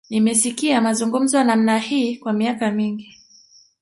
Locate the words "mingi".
2.71-3.17